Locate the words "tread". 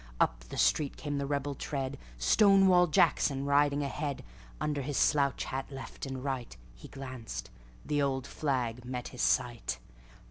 1.53-1.99